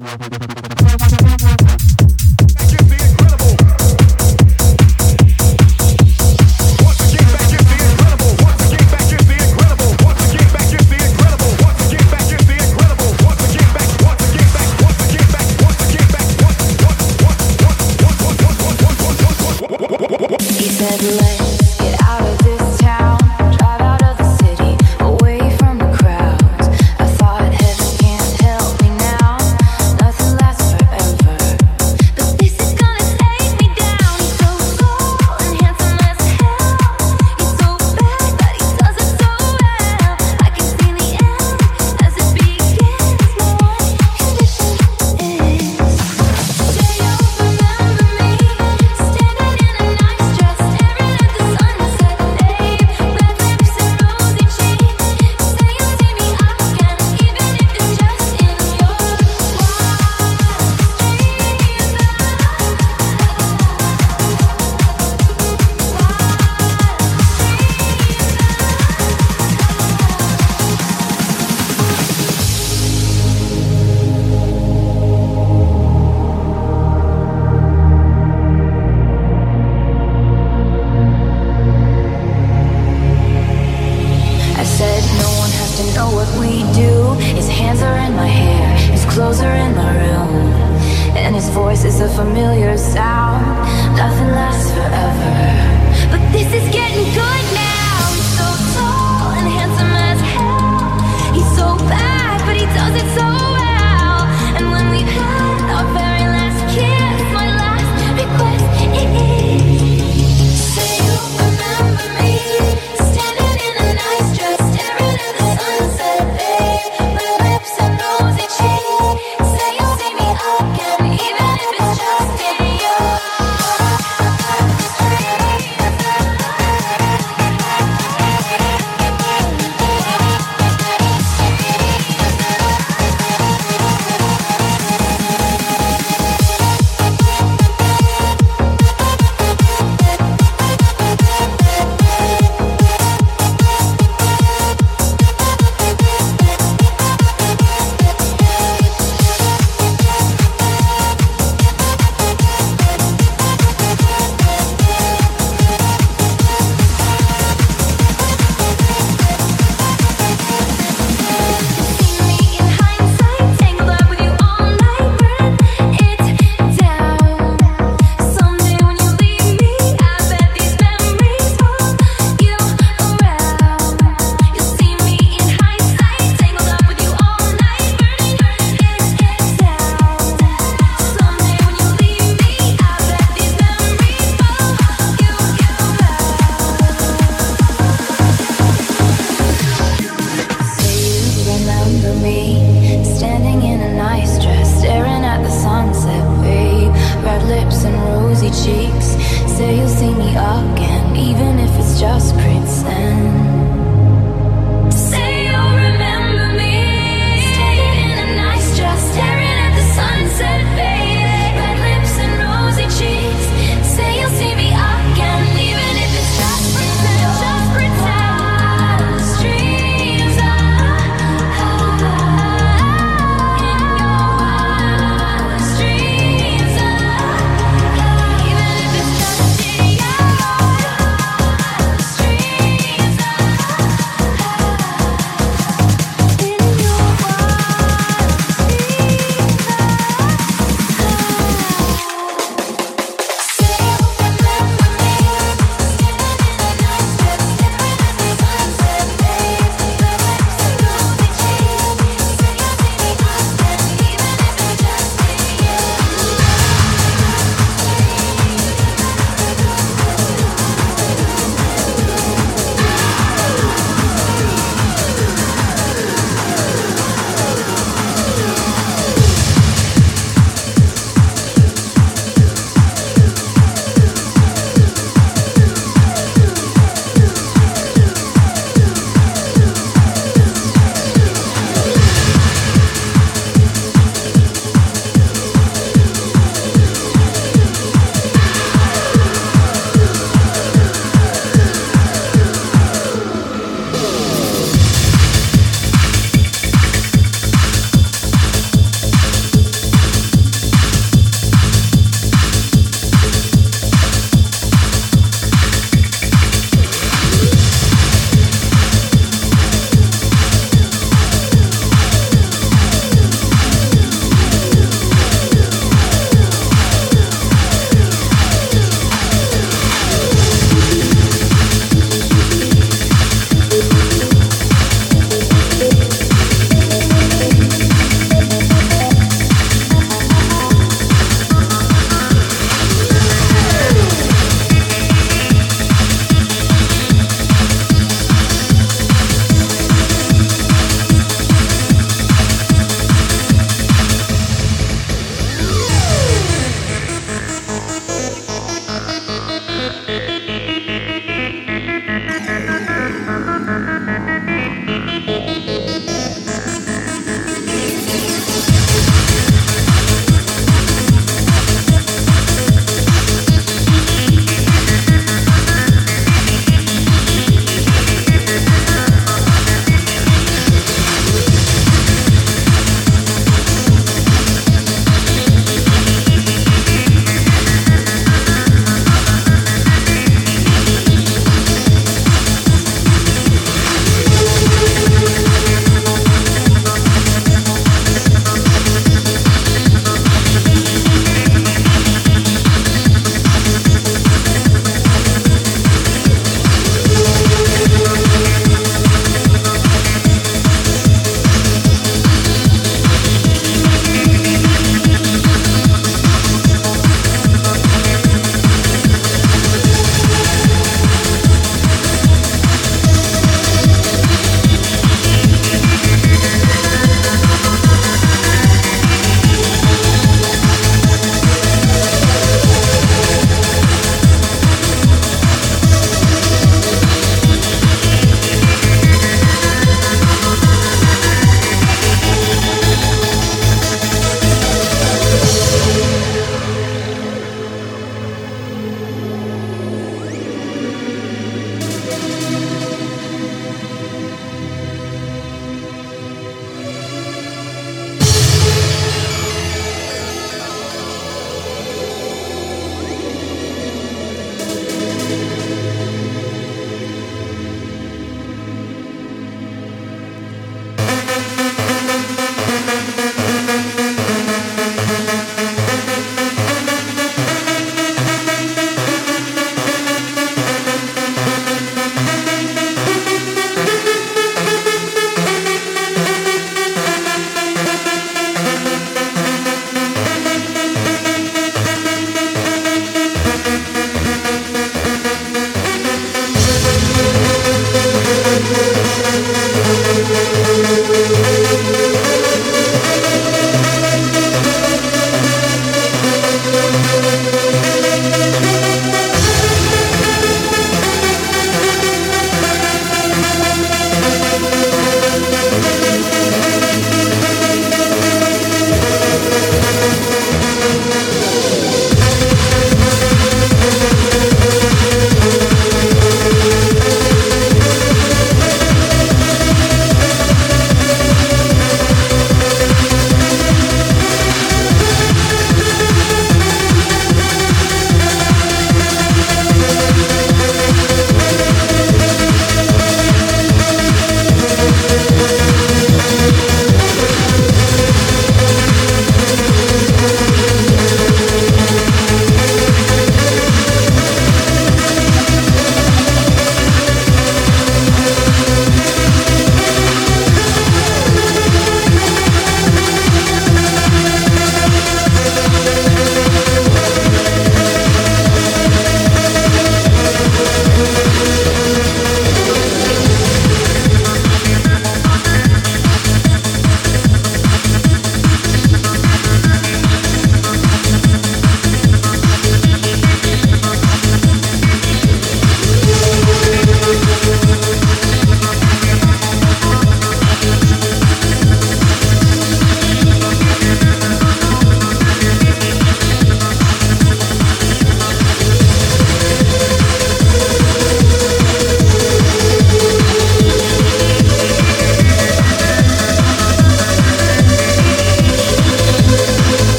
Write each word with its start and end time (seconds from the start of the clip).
thank 0.00 0.67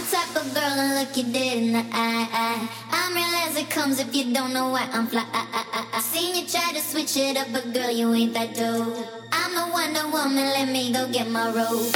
the 0.00 0.16
type 0.16 0.36
of 0.36 0.54
girl 0.54 0.70
to 0.80 0.86
look 0.96 1.16
you 1.16 1.24
dead 1.32 1.58
in 1.58 1.72
the 1.72 1.84
eye. 1.92 2.68
I'm 2.90 3.14
real 3.14 3.34
as 3.46 3.56
it 3.56 3.68
comes 3.68 4.00
if 4.00 4.14
you 4.14 4.32
don't 4.32 4.52
know 4.52 4.70
why 4.70 4.88
I'm 4.92 5.06
fly. 5.06 5.26
I 5.32 6.00
seen 6.00 6.34
you 6.36 6.48
try 6.48 6.72
to 6.72 6.80
switch 6.80 7.16
it 7.16 7.36
up, 7.36 7.48
but 7.52 7.72
girl, 7.74 7.90
you 7.90 8.12
ain't 8.14 8.32
that 8.34 8.54
dope. 8.54 8.96
I'm 9.32 9.52
the 9.54 9.66
Wonder 9.72 10.06
Woman, 10.08 10.46
let 10.56 10.68
me 10.68 10.92
go 10.92 11.06
get 11.12 11.28
my 11.28 11.46
robe. 11.48 11.92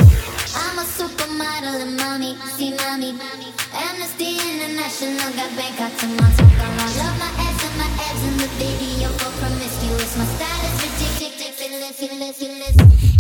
I'm 0.57 0.79
a 0.79 0.85
supermodel 0.85 1.81
and 1.81 1.97
mommy, 1.97 2.37
see 2.57 2.77
mommy. 2.77 3.17
Amnesty 3.73 4.37
International 4.37 5.31
got 5.33 5.51
Bangkok 5.57 5.93
to 6.01 6.07
Montego. 6.07 6.67
I 6.85 6.89
love 7.01 7.17
my 7.19 7.31
ass 7.41 7.59
and 7.65 7.77
my 7.81 7.89
abs 8.05 8.23
in 8.29 8.37
the 8.37 8.49
video 8.61 9.09
for 9.19 9.33
promiscuous. 9.41 10.17
My 10.19 10.27
style 10.37 10.65
is 10.69 10.77
ridiculous, 10.85 11.57
ridiculous, 11.59 12.39
ridiculous. 12.39 13.14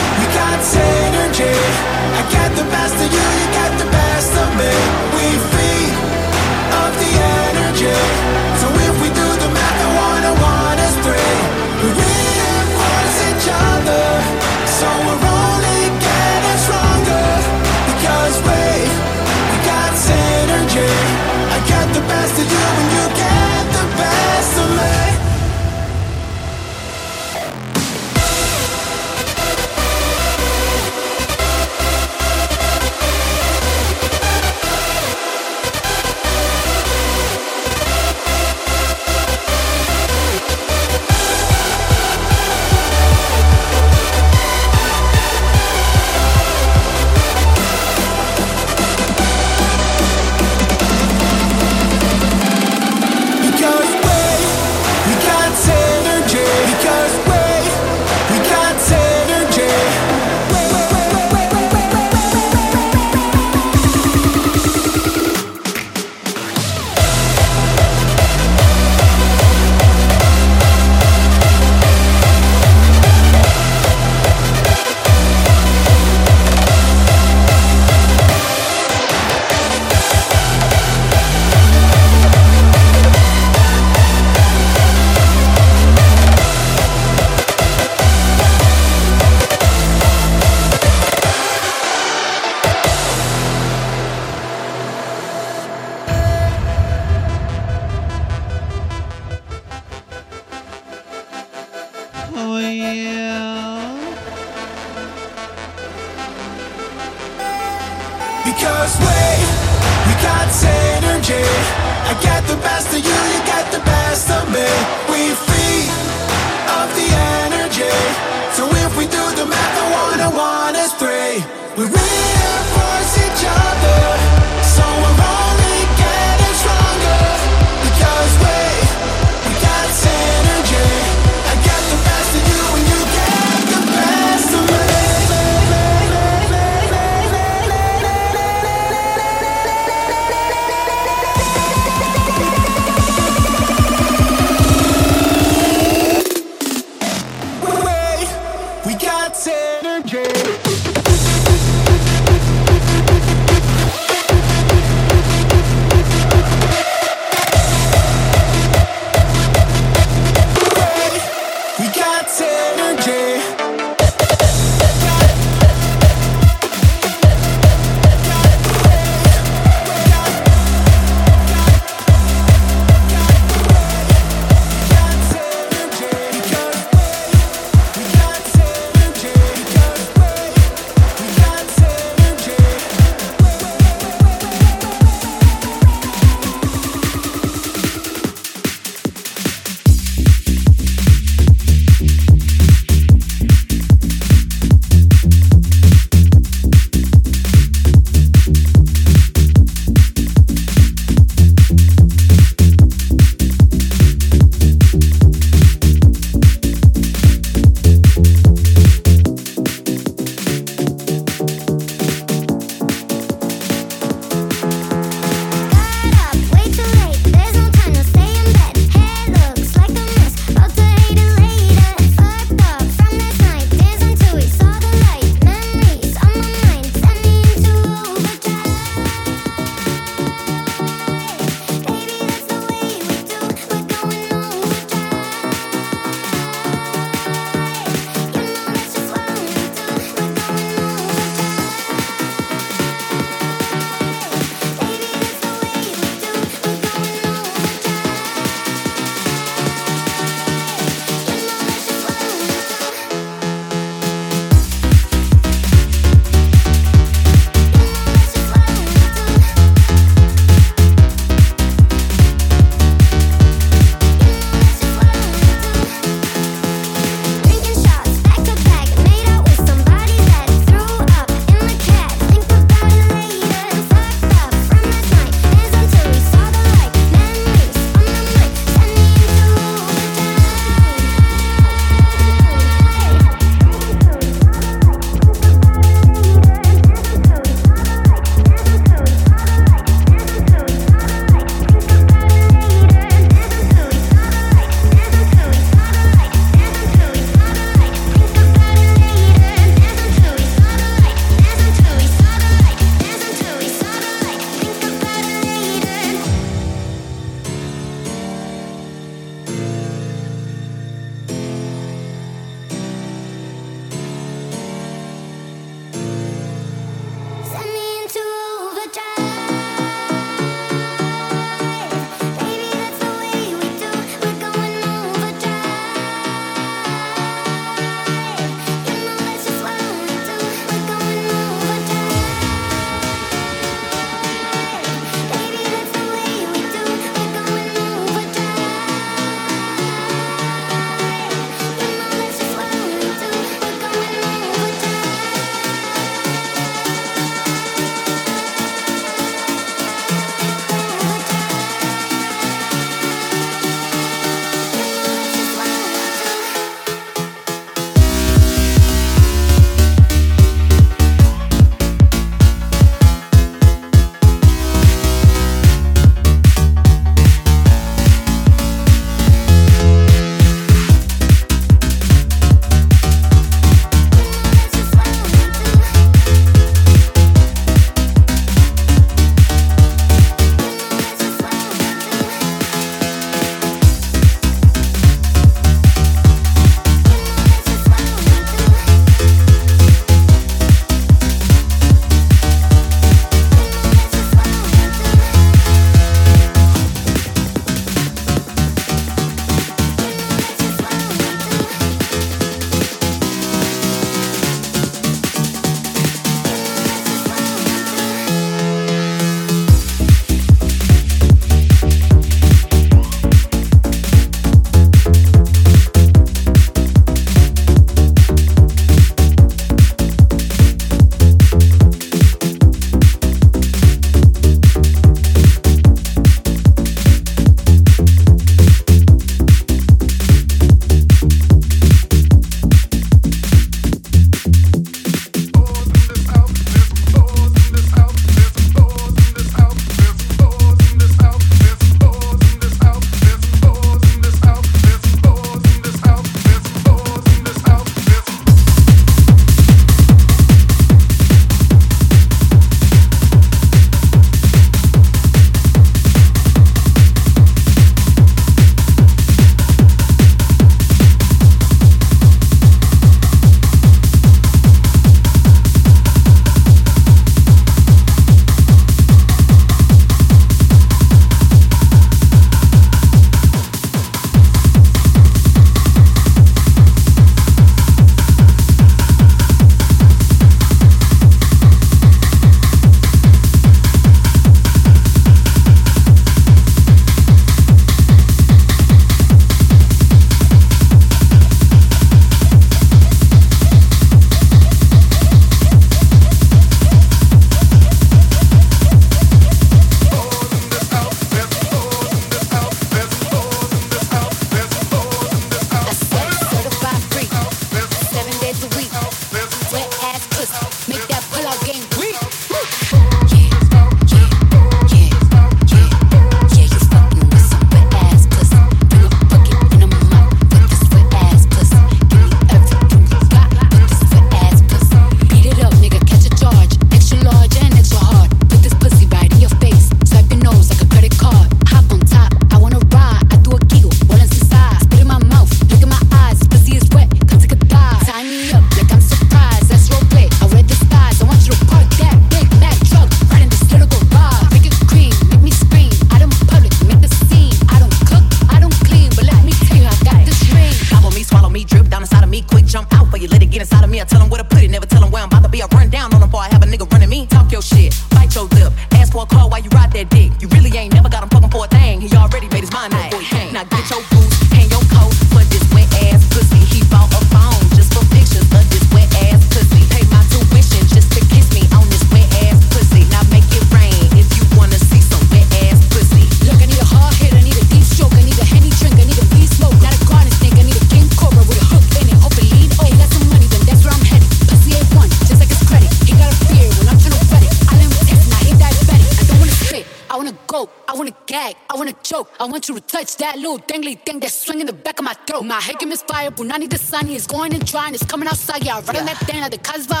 It's 597.15 597.27
going 597.27 597.53
and 597.53 597.67
trying. 597.67 597.93
It's 597.93 598.05
coming 598.05 598.27
outside. 598.27 598.63
Yeah, 598.63 598.81
running 598.87 599.07
yeah. 599.07 599.13
that 599.13 599.17
thing 599.27 599.41
out 599.41 599.51
the 599.51 599.57
Casbah. 599.57 600.00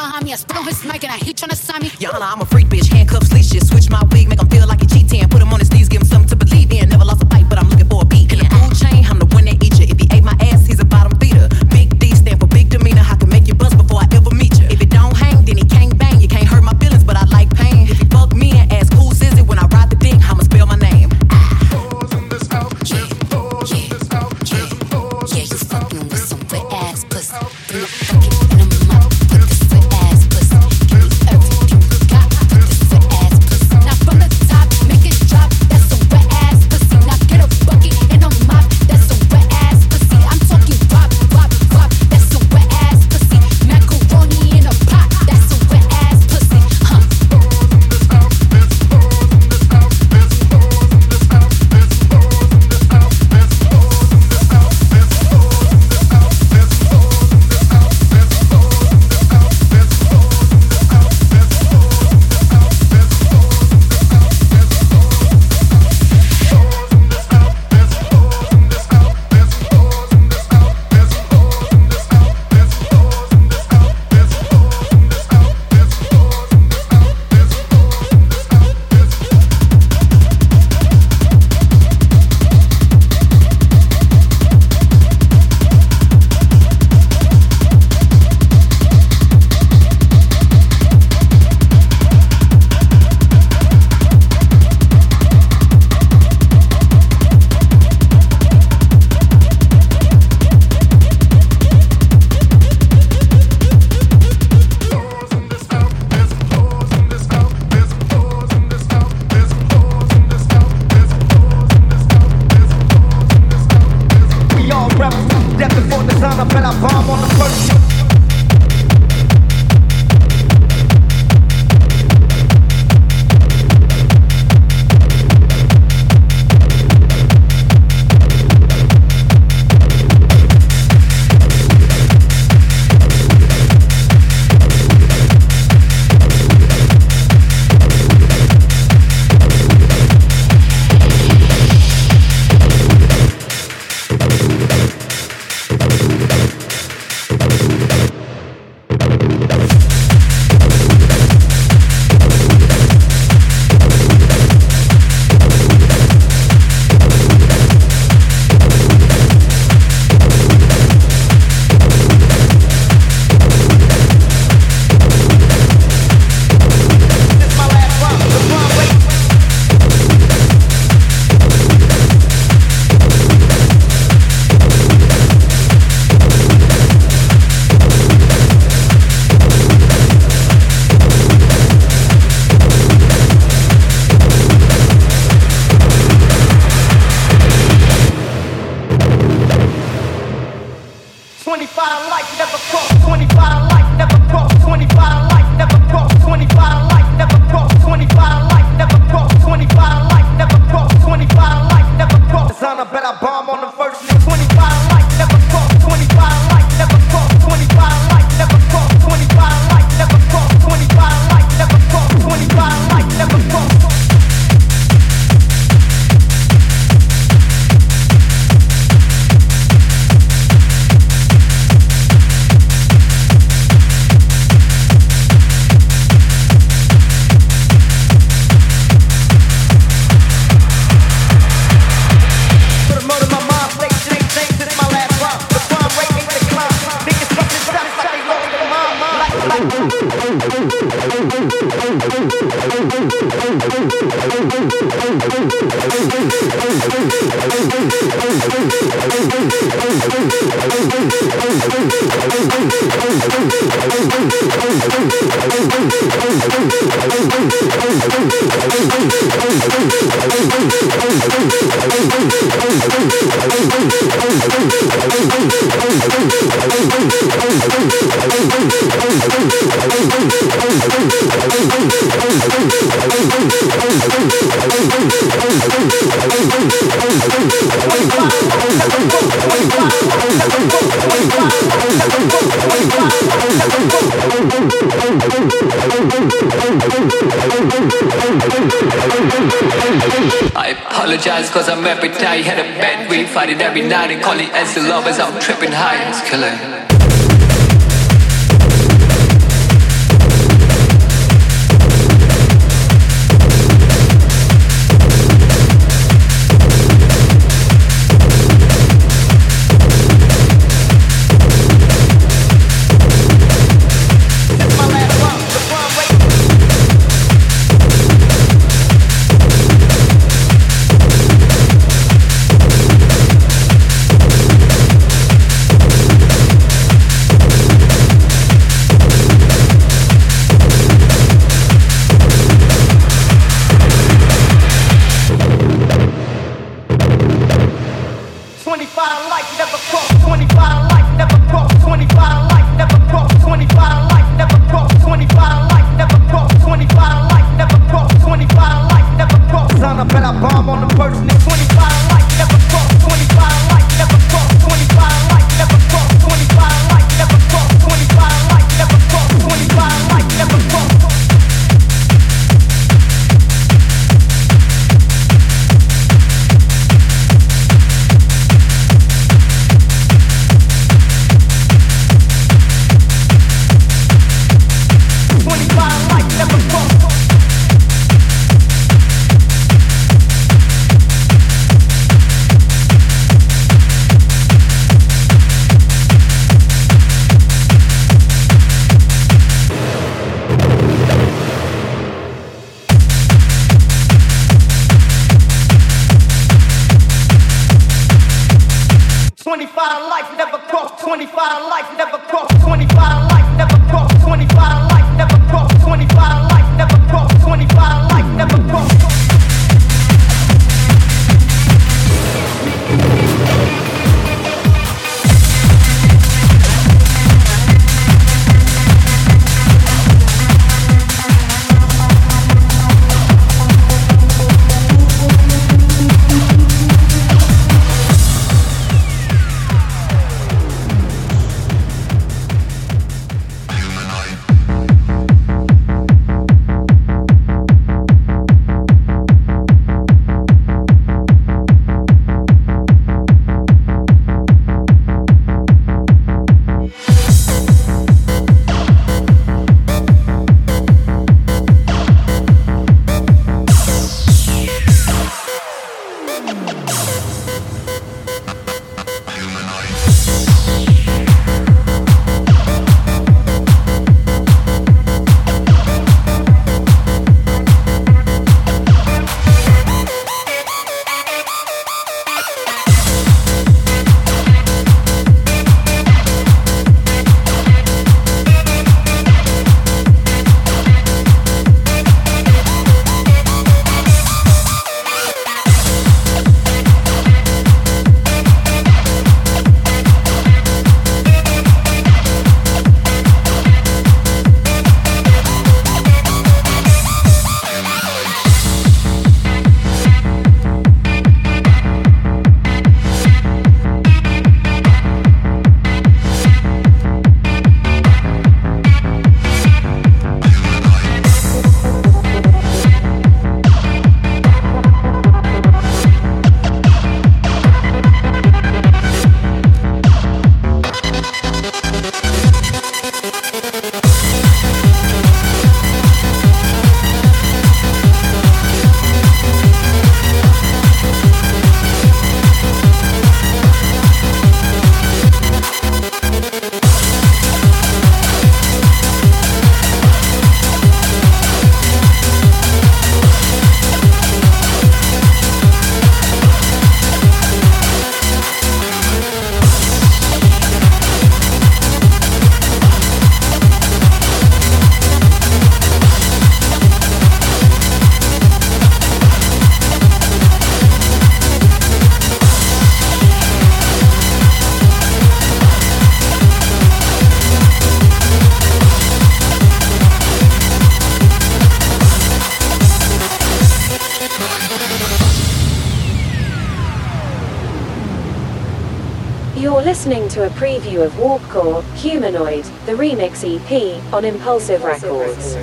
listening 580.03 580.27
to 580.27 580.47
a 580.47 580.49
preview 580.49 581.05
of 581.05 581.11
Warpcore, 581.11 581.83
Humanoid, 581.97 582.63
the 582.87 582.93
Remix 582.93 583.43
EP, 583.45 584.03
on 584.11 584.25
Impulsive 584.25 584.83
Records. 584.83 585.53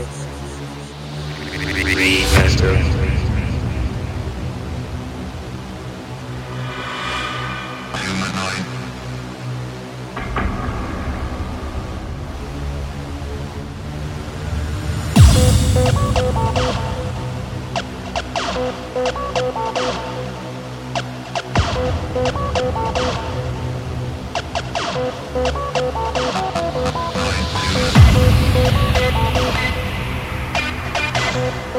Thank 22.15 22.39
you. 22.39 22.48